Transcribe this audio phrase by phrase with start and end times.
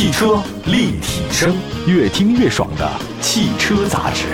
[0.00, 1.54] 汽车立体声，
[1.86, 4.24] 越听越爽的汽车杂志。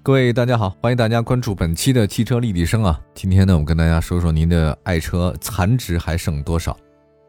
[0.00, 3.00] 各位大家好，欢迎大家关注本期的汽车立体声啊。
[3.14, 6.70] 今天呢，我跟大家说说您的爱车残值还剩多少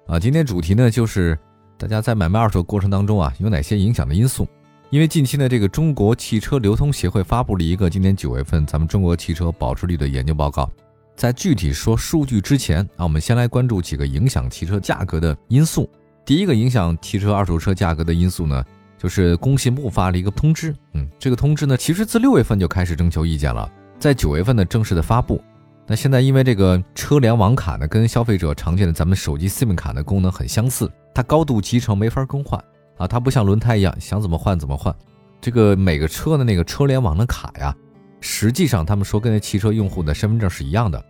[0.05, 0.19] 啊？
[0.19, 1.35] 今天主题呢就是
[1.75, 4.47] 大家在买卖二手过程当中啊，有哪些影响的因素？
[4.91, 10.69] 因为近期呢，这个中国汽车流通协会发布了一个今年九月份咱们中国汽车保值率的研究报告。
[11.15, 15.89] 在具体说数据之前啊，我们先来关注几个影响汽车价格的因素。
[16.25, 18.63] 第一个影响汽车二手车价格的因素呢，
[18.97, 20.73] 就是工信部发了一个通知。
[20.93, 25.41] 嗯，这个通知呢，其实自六月份就开始征求意见了，在九月份呢正式的发布。
[25.85, 32.57] 那现在因为这个车联网卡呢，跟消费者常见的咱们手机 SIM 卡的功能很相似，它高度集成，没法更换。
[32.97, 34.95] 啊，它不像轮胎一样，想怎么换怎么换。
[35.41, 37.75] 这个每个车的那个车联网的卡呀，
[38.23, 41.03] 实际上他们说跟那汽车用户的身份证是一样的。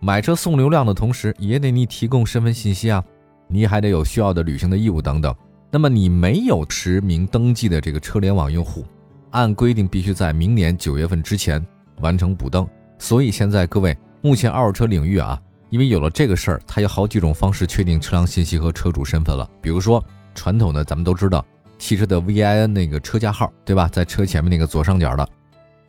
[0.00, 3.02] 买车送流量的同时，也得你提供身份信息啊，
[3.46, 5.32] 你还得有需要的履行的义务等等。
[5.70, 8.84] 那么你没有实名登记的这个车联网用户，
[9.30, 11.64] 按规定必须在明年九月份之前
[12.00, 12.68] 完成补登。
[12.98, 20.04] 所以现在各位，目前二手车领域啊，因为有了这个事儿，它有好几种方式确定车辆信息和车主身份了，比如说。
[20.38, 21.42] 传统的咱们都知道，
[21.78, 23.88] 汽车的 VIN 那个车架号，对吧？
[23.90, 25.26] 在车前面那个左上角的，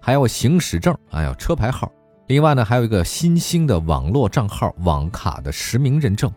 [0.07, 1.91] 还有行驶证，哎呦，车牌号。
[2.27, 6.31] 另外呢，还有一个新兴的网络账号网卡的实名认证。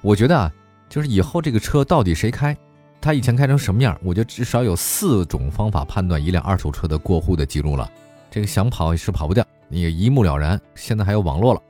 [0.00, 0.50] 我觉得啊，
[0.88, 2.56] 就是以后这个车到底谁开，
[2.98, 7.86] 他以前开成什么样，我觉得至少有四种方法判断一辆二手车的过户的记录了。
[8.30, 10.58] 这个想跑也是跑不掉，你也一目了然。
[10.74, 11.60] 现在还有网络了，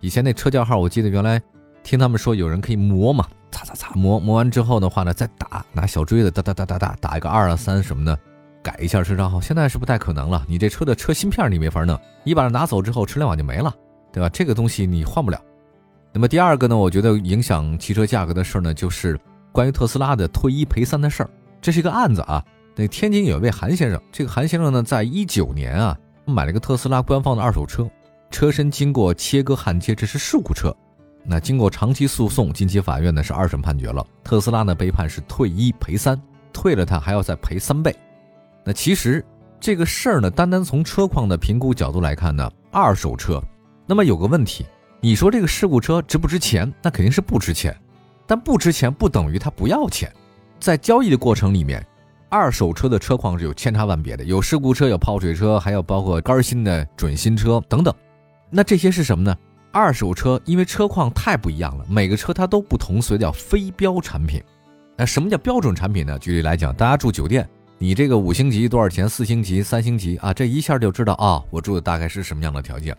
[0.00, 1.40] 以前那车架号，我记得原来
[1.84, 3.24] 听他们说有人可以磨嘛。
[3.52, 8.18] 擦擦擦磨磨完之后的话呢，再打拿小锥子哒哒哒哒哒打一个二啊三什么的，
[8.62, 9.40] 改一下车账号。
[9.40, 13.74] 现在是不太可能了，你这车的车芯片你没法弄，你把它拿走之后，车联网就没了，
[14.12, 14.28] 对吧？
[14.28, 15.40] 这个东西你换不了。
[16.12, 19.18] 那么第二个呢，我觉得影响汽车价格的事儿呢，就是
[19.52, 21.30] 关于特斯拉的退一赔三的事儿。
[21.60, 22.44] 这是一个案子啊。
[22.74, 27.88] 那天津有一位韩先生，这个韩先生呢，在一九年啊买了个特斯拉官方的二手车，
[28.30, 30.74] 车身经过切割焊接，这是事故车。
[31.24, 36.18] 那经过长期诉讼，近期法院呢是二审判决了，特斯拉呢被判是退一赔三，
[36.52, 37.94] 退了他还要再赔三倍。
[38.68, 39.24] 那其实
[39.58, 43.42] 这个事儿呢，单单从车况的评估角度来看呢，二手车，
[43.86, 44.66] 那么有个问题，
[45.00, 46.70] 你说这个事故车值不值钱？
[46.82, 47.74] 那肯定是不值钱，
[48.26, 50.12] 但不值钱不等于它不要钱。
[50.60, 51.82] 在交易的过程里面，
[52.28, 57.94] 二手车的车况是有千差万别的，有事故车，有泡水车，还有包括肝新的准新车等等。
[58.50, 59.34] 那这些是什么呢？
[59.72, 64.42] 二手车因为车况太不一样了，每个车它都不同，所以叫非标产品。
[64.94, 66.18] 那什么叫标准产品呢？
[66.18, 67.48] 举例来讲，大家住酒店，
[67.80, 69.08] 你这个五星级多少钱？
[69.08, 72.96] 四星级、三星级啊，这一下就知道啊，我住的大概是什么样的条件。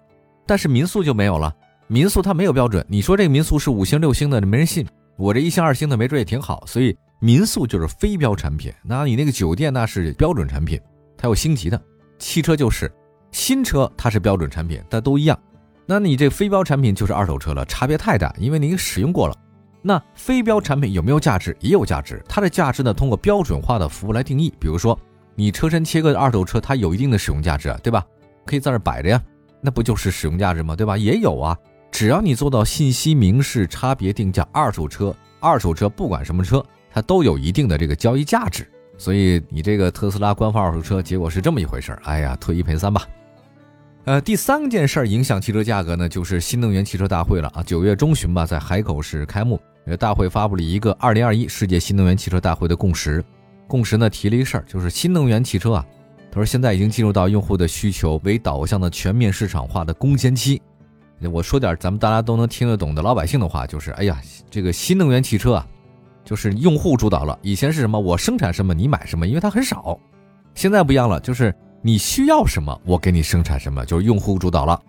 [0.48, 1.54] 但是民宿就没有了，
[1.88, 2.84] 民宿它没有标准。
[2.88, 4.88] 你说这个民宿是五星、六星的，没人信。
[5.18, 8.72] 我这一星、二星的没准也挺好，所以民宿就是非标产品。
[8.82, 10.80] 那你那个酒店那是标准产品，
[11.18, 11.80] 它有星级的。
[12.18, 12.90] 汽车就是
[13.32, 15.38] 新车，它是标准产品，但都一样。
[15.86, 19.36] 那你这非标产品就是二手车了，差别太大，因为您使用过了。
[19.82, 21.56] 那非标产品有没有价值？
[21.60, 22.22] 也有价值。
[22.28, 24.54] 它的价值呢，通过标准化的服务来定义。
[24.60, 24.98] 比如说，
[25.36, 28.06] 你车身切割的二手车，它有一定的使用价值，对吧？
[28.46, 29.22] 可以在那摆着呀，
[29.62, 30.76] 那不就是使用价值吗？
[30.76, 30.98] 对吧？
[30.98, 31.58] 也有啊，
[31.92, 38.70] 只要你做到信息明示、差别定价，二手车，二手车不管什么车，它都有一定的这个交易价值。
[38.98, 43.08] 所以你这个特斯拉官方二手车，结果是这么一回事儿哎呀，退一赔三吧。
[44.10, 47.62] 呃，第三件事儿影响汽车价格呢，就是新能源汽车大会了啊。
[47.62, 49.62] 九月中旬吧，在海口市开幕，
[50.00, 53.24] 大会发布了一个二零二一世界新能源汽车大会的共识。
[53.68, 55.86] 共识呢提了一事儿，就是新能源汽车啊，
[56.32, 60.60] 他说现在已经进入到用户的需求为导向的全面市场化的攻坚期。
[61.32, 65.68] 我说点咱们大家都能听得懂的老百姓的话，就是哎呀，这个新能源汽车啊，
[66.26, 67.38] 就是用户主导了。
[67.44, 68.00] 以前是什么？
[68.00, 70.00] 我生产什么你买什么，因为它很少。
[70.56, 71.54] 现在不一样了，就是。
[71.82, 74.80] 你需要什么，我给你生产什么，就是用户主导了。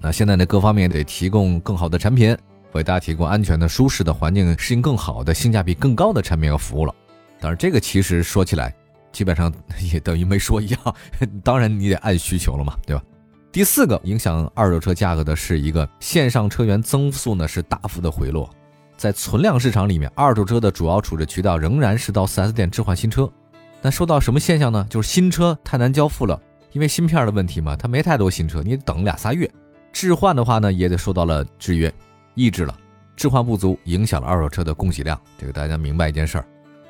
[0.00, 2.36] 那现在呢，各方面得提供更好的产品，
[2.72, 6.94] 为大家提供安全的、舒适的环境，适应更好的、性价比更高的产品和服务了。
[7.40, 8.72] 当然，这个其实说起来，
[9.10, 9.52] 基本上
[9.92, 10.80] 也等于没说一样。
[11.42, 13.02] 当然，你得按需求了嘛，对吧？
[13.50, 18.48] 第四个影响二手车价格的是一个线上车源增速呢是大幅的回落，
[18.96, 23.30] 在存量市场里面，二手车的主要处置渠道仍然是到 4S 店置换新车。
[23.82, 24.86] 那受到什么现象呢？
[24.88, 26.40] 就是新车太难交付了，
[26.70, 29.50] 因为芯片的问题嘛，它没太多新车，你等俩仨月。
[29.92, 31.92] 置换的话呢，也得受到了制约，
[32.34, 32.74] 抑制了，
[33.16, 35.20] 置换不足，影响了二手车的供给量。
[35.36, 36.46] 这个大家明白一件事儿。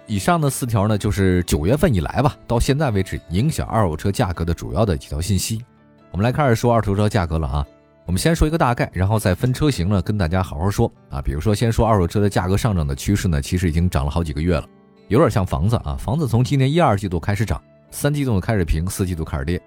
[0.07, 5.65] 以上的四条呢，就是九月份以来吧，到现在为止影响二手车价格的主要的几条信息。
[6.11, 7.67] 我们来开始说二手车价格了啊。
[8.05, 11.23] 我们先说一个大概，然后再分车型呢跟大家好好说啊。
[11.23, 14.67] 比如说，先说二手车的价格上涨的趋势呢，其实已经涨了好几个月了，
[15.13, 15.95] 有点像房子啊。
[15.99, 19.61] 房子从今年一二季度开始涨，三季度开始平，四季度开始跌。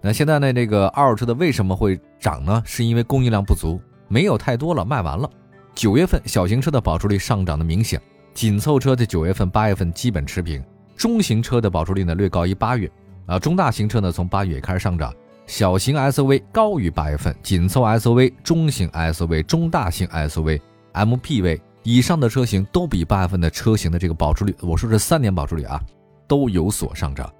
[0.00, 2.62] 那现在呢，这个二手车的为什么会涨呢？
[2.64, 5.28] 是因为供应量不足，没有太多了，卖完了。
[5.74, 8.00] 九月份小型车的保值率上涨的明显，
[8.32, 10.62] 紧凑车的九月份、八月份基本持平，
[10.96, 12.88] 中型车的保值率呢略高于八月。
[13.26, 15.12] 啊，中大型车呢，从八月开始上涨，
[15.48, 20.60] 小型 SUV 高于八月份，紧凑 SUV、中型 SUV、中大型 SUV、
[20.94, 25.80] MPV 以上的车型都比八月份的车型的这个保值率，我说是三年保值率啊，
[26.26, 27.32] 都有所上涨。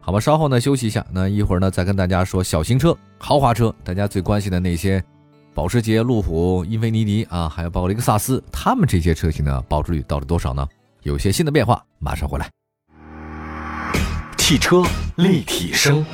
[0.00, 5.00] 好吧，稍后呢休息一下，那一会儿呢再跟大家说小型车、豪华车，大家最关心的那些，
[5.54, 10.66] 保时捷、路虎、英菲尼迪啊，还有包括雷克萨斯，他们这些车型的保值率到底多少呢？
[11.04, 12.50] 有些新的变化，马上回来。
[14.36, 14.82] 汽车
[15.14, 16.04] 立体声，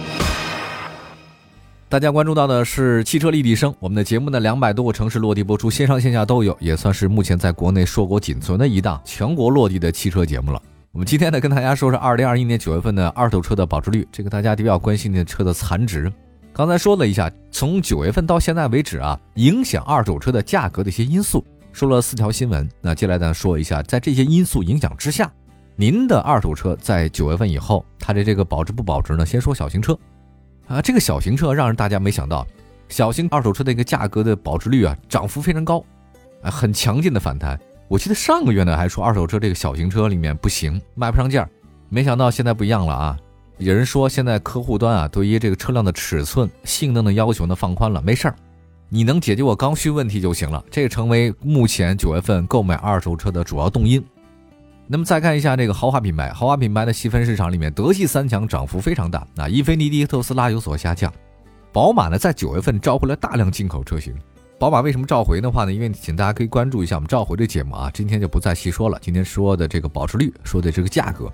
[1.88, 3.73] 大家关注到的是汽车立体声。
[3.79, 10.61] 我们的节目呢，两百多个城市落地播出，线上线下都有，也算是目前在国内硕果仅存的一档全国落地的汽车节目了。
[10.91, 16.12] 我们今天呢，跟大家说说二零二一年九月份的二手车的保值率，这个大家比较关心的车的残值。
[16.53, 22.69] 刚才说了一下，从九月份到现在为止啊，影响二手车的价格的一些因素，说了四条新闻。
[22.81, 25.31] 那接下来呢，说一下在这些因素影响之下。
[25.77, 29.25] 您的二手车在九月份以后，它的这个保值不保值呢？
[29.25, 29.97] 先说小型车，
[30.69, 32.47] 啊，这个小型车让人大家没想到，
[32.89, 35.85] 小型二手车的一个价格的保值率啊，涨幅非常高，
[36.43, 37.59] 啊，很强劲的反弹。
[37.89, 41.49] 我记得上个月呢还说二手车这个小型车里面不行，卖不上价，
[41.89, 43.17] 没想到现在不一样了啊！
[43.59, 48.35] 有人说现在客户端啊对于这个车辆的尺寸、性能的要求呢放宽了，没事儿，
[48.89, 54.05] 你能解决我刚需问题就行了，这个成为目前九月份购买二手车的主要动因。
[54.88, 61.12] 那么再看一下这个豪华品牌，豪华品牌的细分市场里面，德系三强涨幅非常大啊，英菲尼迪、特斯拉有所下降，
[61.73, 64.15] 宝马呢在九月份召回了大量进口车型。
[64.59, 65.73] 宝马为什么召回的话呢？
[65.73, 68.97] 因为请大家可以关注一下我们召回的节目啊，今天就不再细说了。
[69.03, 71.31] 今天说的这个保值率，说的这个价格，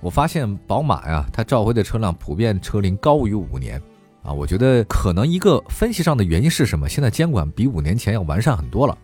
[0.00, 3.80] 我发现宝马呀，它召回的车辆普遍车龄高于五年
[4.22, 6.88] 啊，我觉得可能一个分析上的原因是什么？
[6.88, 8.96] 现在监管比五年前要完善很多了，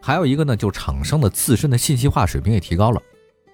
[0.00, 3.02] 还有一个呢，就厂商的自身的信息化水平也提高了。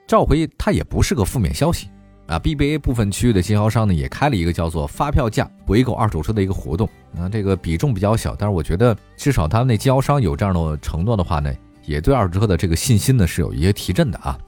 [0.07, 1.89] 召回它也不是个负面消息
[2.27, 11.53] 啊！BBA 部分区域的经销商呢，也开了一个叫做发票价回购二手车的一个活动啊，这个比重比较小，但是我觉得至少他们那经销商有这样的承诺的话呢，
[11.85, 14.39] 也对二手车的这个信心呢是有一些提振的啊。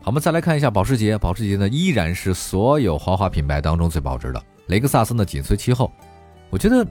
[0.00, 5.92] 好，我们再来看一下保时捷，保时捷呢依然是所有豪华品牌当中最保值的，雷克萨斯呢紧随其后。
[6.48, 6.86] 我觉得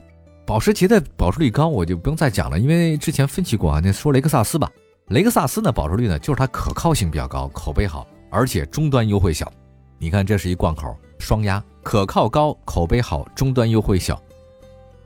[0.46, 4.69] 保时捷的保值率高，我就不用再讲了，因为之前分析过啊，那说雷克萨斯吧。
[5.10, 9.52] 雷克萨斯呢，保值率呢，就是它可靠性比较高，口碑好，而且终端优惠小。
[10.00, 14.19] 你看，这是一贯口，双压，可靠高，口碑好，终端优惠小。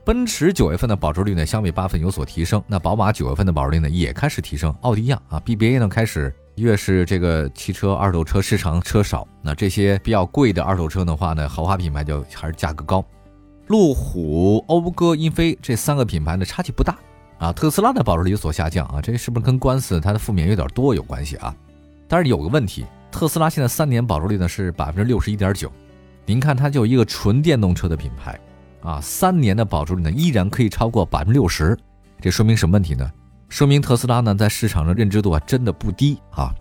[0.02, 2.62] 奔驰九月份的保值率呢，相比八月份有所提升。
[2.66, 4.74] 那宝马九月份的保值率呢，也开始提升。
[4.80, 13.04] 奥迪一样啊，BBA 呢开始越是这个汽车二手车市场车少，那这些比较贵的二手车的话呢，豪华品牌就还是价格高。
[13.66, 16.98] 路虎、讴歌、英菲这三个品牌呢，差距不大。
[17.40, 21.56] 啊，特斯拉的保值率有所下降啊，这是不是跟官司它的负面有点多有关系啊？
[22.06, 25.72] 但是有个问题，特斯拉现在三年保值率呢是百分之六十一点九，
[26.26, 28.38] 您看它就一个纯电动车的品牌
[28.82, 31.74] 啊，三年的保值率呢依然可以超过百分之六十，
[32.20, 33.10] 这说明什么问题呢？
[33.48, 36.54] 说明特斯拉呢在市场上认知度啊真的不低啊。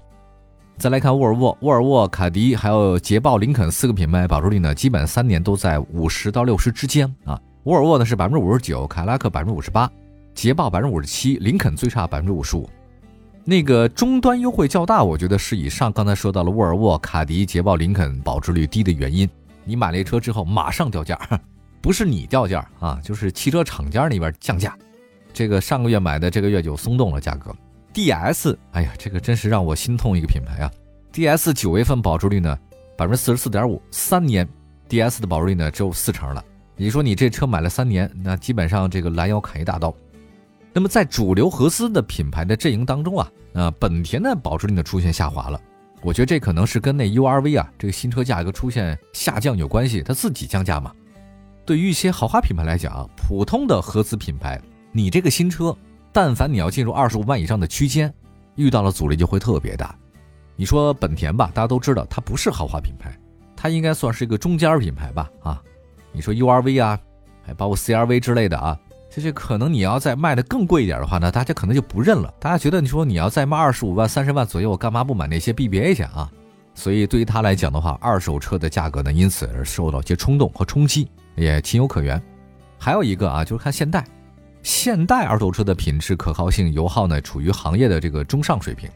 [0.77, 7.37] 再来看沃尔沃、沃尔沃、卡迪还有捷豹、林肯四个品牌保值率呢，基本三年都在五十到六十之间啊。
[7.63, 9.91] 沃尔沃呢是百分之五十九，凯拉克百分之五十八。
[10.39, 12.69] 捷豹百分之五十七，林肯最差百分之五十五，
[13.43, 19.29] 那个终端优惠较大，我觉得是以上刚才说到了沃尔沃、卡迪、捷豹、林肯保值率低的原因。
[19.65, 21.19] 你买了一车之后马上掉价，
[21.83, 24.77] 不是你掉价啊，就是汽车厂家那边降价。
[25.33, 27.53] 这个上个月买的，这个月就松动了价格。
[27.93, 30.71] DS，哎呀，这个真是让我心痛一个品牌啊。
[31.11, 32.57] DS 九月份保值率呢
[32.97, 34.47] 百分之四十四点五，三年
[34.87, 36.41] DS 的保值率呢只有四成了。
[36.77, 39.93] 你说你这车买了三年，那基本上这个拦腰砍一大刀。
[40.79, 45.59] 那么在主流合资的品牌的阵营当中啊，呃，本田的保值率呢出现下滑了。
[46.01, 50.93] 我觉得这可能是跟那 URV 啊这个新车价格出现下降有关系，它自己降价嘛。
[51.65, 54.57] 对于一些豪华品牌来讲，普通的合资品牌，
[54.93, 55.75] 你这个新车，
[56.13, 58.13] 但凡你要进入二十五万以上的区间，
[58.55, 59.93] 遇到了阻力就会特别大。
[60.55, 63.13] 你说本田吧，大家都知道它不是豪华品牌，
[63.53, 65.29] 它应该算是一个中间品牌吧？
[65.43, 65.61] 啊，
[66.13, 66.97] 你说 URV 啊，
[67.45, 68.79] 还包括 CRV 之类的啊。
[69.09, 72.31] 这这可能你要再卖的更贵一点的话呢，大家可能就不认了。
[72.39, 76.29] 大家觉得你说你要再卖二十五万、三十万左右，我干嘛不买那些 BBA 去啊？
[76.75, 82.21] 所以对于他来讲的话，二手车的价格呢，因此而受到一些冲动和冲击，也情有可原。
[82.77, 84.05] 还有一个啊，就是看现代，
[84.63, 88.89] 现代二手车的品质、可靠性、油耗呢，处于行业的这个中上水平。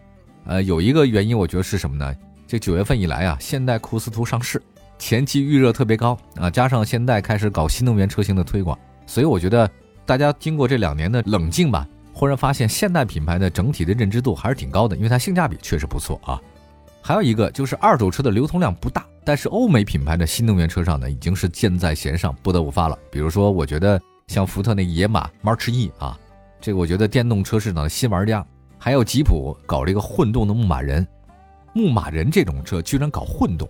[0.46, 2.16] 呃，有一个原因，我觉得是什么呢？
[2.48, 4.62] 这九月份以来啊，现代库斯图上市，
[5.00, 8.78] 前期预热特别高啊，加上现代开始搞新能源车型的推广，
[9.08, 9.70] 所以我觉得
[10.06, 16.42] 大家经过这两年的冷静吧，忽然发现现代品牌的整体的认知度还是挺高的，因为它性价比确实不错啊。
[17.02, 22.98] 还有一个就是二手车的流通量不大，但是欧美品牌的新能源车上呢，已经是箭在弦上，不得不发了。
[23.12, 26.18] 比如说，我觉得像福特那野马 March E 啊，
[26.62, 28.46] 这个我觉得电动车市场的新玩家。
[28.78, 31.08] 还有吉普搞这个混动的牧马人，
[31.74, 33.70] 牧马人这种车居然搞混动，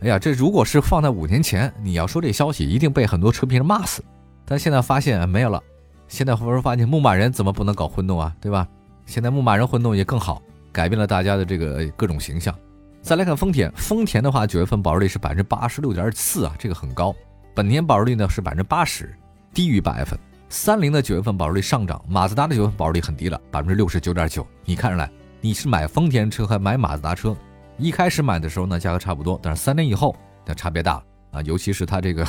[0.00, 4.02] 哎呀，这如果是放在五年前，你要说这消息一定被很多车评人骂死。
[4.48, 5.62] 但现在发现没有了，
[6.08, 8.34] 现在忽然发现牧马人怎么不能搞混动啊？
[8.40, 8.66] 对吧？
[9.04, 10.40] 现在牧马人混动也更好，
[10.72, 12.54] 改变了大家的这个各种形象。
[13.02, 17.14] 再来看丰田，丰田的话九月份保值率是百分之八十六点四啊，这个很高。
[17.54, 19.14] 本田保值率呢是百分之八十，
[19.52, 20.18] 低于八月份。
[20.48, 24.46] 三菱的九月份保值率上涨，马自达的九月份保值率很低了，百分之六十九点九。
[24.64, 25.10] 你看出来
[25.42, 27.36] 你是买丰田车还买马自达车？
[27.76, 31.02] 一开始买的时候呢，价格差不多，但是三年以后那差别大了
[31.32, 31.42] 啊！
[31.42, 32.26] 尤其是它这个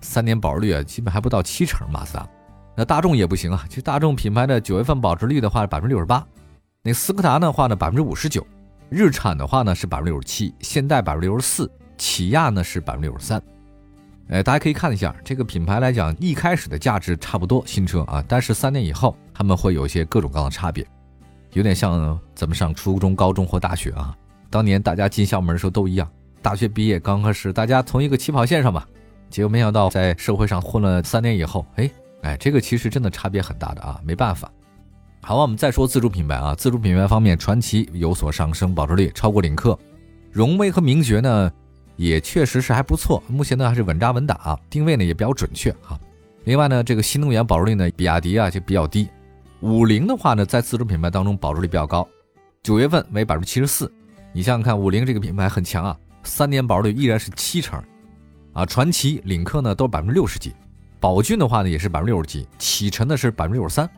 [0.00, 1.90] 三年保值率啊，基本还不到七成。
[1.90, 2.28] 马自达，
[2.76, 3.64] 那大众也不行啊。
[3.68, 6.26] 其实大众品牌的九月份保值率的话百分之六十八，
[6.82, 8.46] 那斯柯达的话呢百分之五十九，
[8.88, 13.42] 日产的话呢是百分之六十七，现代百分之六十四，起亚呢是百分之六十三。
[14.28, 20.86] 哎，大家可以看一下这个品牌来讲，一开始的价值差不多，新车啊，但是三年以后他们会有一些各种各样的差别，
[21.52, 24.16] 有点像咱们上初中、高中或大学啊，
[24.48, 26.08] 当年大家进校门的时候都一样，
[26.40, 28.86] 大学毕业刚开始大家从一个起跑线上吧，
[29.30, 31.90] 结果没想到在社会上混了三年以后，哎
[32.22, 34.50] 哎，这个其实真的差别很大的啊，没办法。
[35.22, 39.78] 好，我们再说自主品牌啊，自主品牌方面，传祺有所上升，保值率超过领克，
[40.30, 41.50] 荣威和名爵呢。
[41.96, 46.00] 也确实是还不错，目前呢还是稳扎稳打啊，定位呢也比较准确啊。
[46.44, 49.06] 另外呢，这个新能源保值率呢，比亚迪啊就比较低。
[49.60, 52.08] 五菱的话呢，在自主品牌当中保值率比较高，
[52.62, 53.92] 九月份为百分之七十四。
[54.32, 57.78] 你想想看，五菱这个品牌很强啊，三年保值率依然是七成
[58.52, 58.66] 啊。
[58.66, 60.54] 传祺、领克呢都是百分之六十几，
[60.98, 63.88] 宝骏的话呢也是百分之六十几，启辰的是百分之六十三。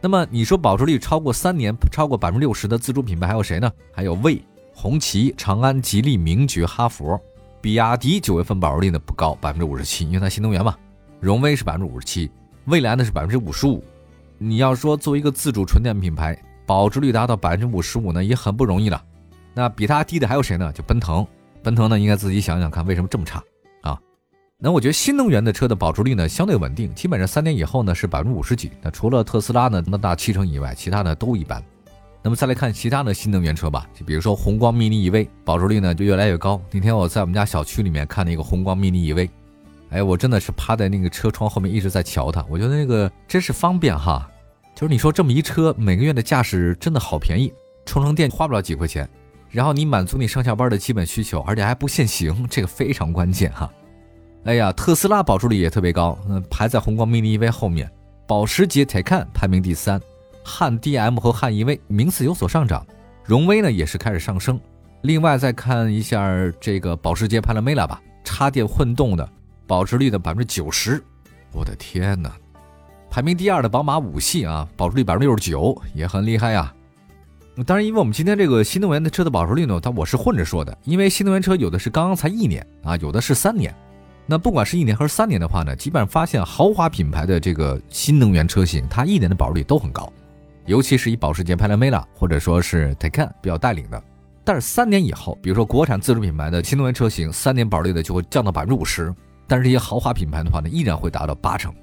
[0.00, 3.70] 那么你说保值率超过三年超过百分之六十的自主品牌还有谁呢？
[3.92, 4.42] 还有魏。
[4.74, 7.16] 红旗、长安、吉利、名爵、哈弗、
[7.60, 10.74] 比亚迪九月份保值率呢不高，百分之五十七，因为它新能源嘛。
[11.20, 12.30] 荣威是百分之五十七，
[12.64, 13.84] 蔚来呢是百分之五十五。
[14.38, 19.00] 你要说作为一个自主纯电品牌，保值率达到百分之五十五呢也很不容易了。
[19.52, 20.72] 那比它低的还有谁呢？
[20.72, 21.24] 就奔腾。
[21.62, 23.40] 奔腾呢应该自己想想看，为什么这么差？
[24.64, 28.70] 那我觉得新能源的车的保值率呢相对稳定，基本上三年以后呢是百分之五十几。
[28.80, 31.60] 那除了特斯拉呢能达七成以外，其他的都一般。
[32.22, 36.62] 那么再来看其他的新能源车吧，就比如说宏光 mini EV，保值率呢就越来越高。
[36.70, 39.28] 那天我在我们家小区里面看那个宏光 mini EV，
[39.90, 44.30] 哎，我真的是趴在那个车窗后面一直在瞧它，我觉得那个真是方便哈。
[44.76, 47.52] 就是你说这么一车，每个月的驾驶真的好便宜，
[47.84, 49.08] 充充电花不了几块钱，
[49.50, 53.68] 然后你满足你上下班的基本需求，而且还不限行，这个非常关键哈。
[54.44, 57.88] 哎呀，特斯拉保值率也特别高，嗯，排在宏光 mini EV 后面，
[58.26, 60.00] 保时捷 Taycan 排名第三。
[60.44, 62.84] 汉 DM 和汉 EV 名次有所上涨，
[63.24, 64.58] 荣威呢也是开始上升。
[65.02, 66.28] 另外再看一下
[66.60, 69.28] 这个保时捷 Panamera 吧，插电混动的
[69.64, 71.00] 保值率的百分之九十，
[71.52, 72.32] 我的天哪！
[73.08, 76.74] 排名第二的宝马五系啊，保值率百分之六十九，也很厉害呀。
[77.64, 83.72] 当然，因为我们今天这个新能源的车的保值率呢，它我是混着说的，因为新能源车有的是刚刚才一年啊，有的是三年。
[84.26, 90.10] 那不管是一年还是三年的话呢，基本上发现豪华品牌的这个新能源车型，它一年的保值率都很高。
[90.66, 94.00] 尤其是以保时捷 Panamera 或者说是 Taycan 比较带领的，
[94.44, 99.12] 但是三年以后，比如说国产自主品牌的新能源车型，三年保值率的就会降到百分之五十，
[99.48, 101.74] 但是这些豪华品牌的话呢，依然会达到八成。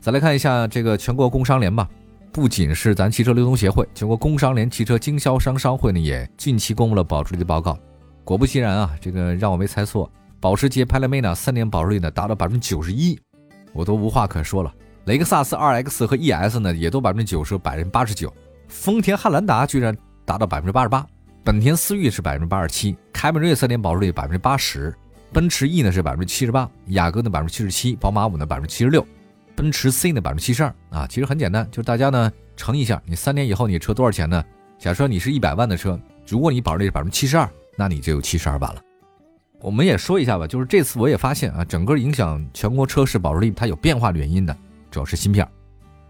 [0.00, 1.88] 再来看一下这个全国工商联吧，
[2.32, 7.78] 不仅是咱汽车流通协会，全国工商联汽车经销商商会呢也近期公布了保值率的报告。
[8.24, 13.18] 果不其然啊，这个让我没猜错，保时捷 Panamera 三年保值率呢达到百分之九十一，
[13.72, 14.72] 我都无话可说了。
[15.06, 18.32] 雷克萨斯 2X 和 ES 呢，也都百分之九十、百分之八十九。
[18.68, 21.04] 丰田汉兰达居然达到百分之八十八，
[21.42, 24.94] 本田思域是百分之八十七，凯美瑞三年保值率百分之八十，
[25.32, 29.04] 奔驰 E 呢是百分之七十八，雅阁呢百分之七十七，宝马五呢百分之七十六，
[29.56, 30.74] 奔驰 C 呢百分之七十二。
[30.90, 34.44] 啊，其实很简单，就是大家呢乘一下，你三年以后你车多少钱呢？
[34.78, 38.82] 假设你是一百万的车，如果你保值率是百分之七十二，那你就有七十二万了。
[39.60, 44.56] 我们也说一下吧，就是这次我也发现啊，整个影响全国车市保值率它有变化的原因的。
[44.90, 45.46] 主要是芯片，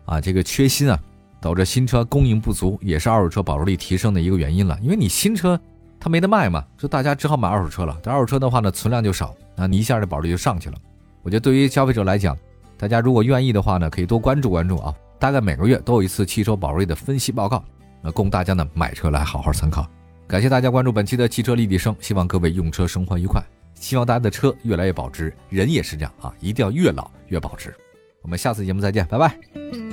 [0.05, 0.99] 啊，这个缺芯啊，
[1.41, 4.79] 导致新车供应不足，也是二手车保值率提升的一个原因了。
[4.83, 5.59] 因为你新车
[5.99, 7.99] 它没得卖嘛，就大家只好买二手车了。
[8.03, 10.77] 但二手车的话呢，存量就少，那你一下这保值率就上去了。
[11.23, 12.37] 我觉得对于消费者来讲，
[12.77, 14.95] 大家如果愿意的话呢，可以多关注关注啊。
[15.19, 17.65] 大概每个月都有一次汽车保值率的分析报告，
[18.03, 19.85] 那供大家呢买车来好好参考。
[20.29, 23.43] 感谢大家关注本期的汽车立体声，希望各位用车生活愉快，
[23.75, 27.75] 希望大家的车越来越保值，人也是这样啊，一定要越老越保值。
[28.21, 29.88] 我们下次节目再见，拜拜。